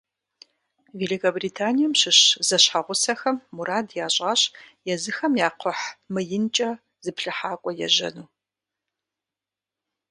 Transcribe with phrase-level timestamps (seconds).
[0.99, 4.41] Великобританием щыщ зэщхьэгъусэхэм мурад ящӏащ
[4.93, 6.69] езыхэм я кхъухь мыинкӏэ
[7.03, 8.27] зыплъыхьакӏуэ ежьэну.